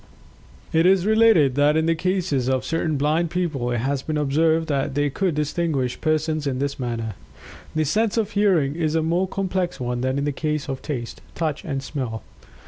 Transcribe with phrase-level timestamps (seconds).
[0.73, 4.67] It is related that in the cases of certain blind people, it has been observed
[4.67, 7.13] that they could distinguish persons in this manner.
[7.75, 11.21] The sense of Hearing is a more complex one than in the case of Taste,
[11.35, 12.23] Touch and Smell.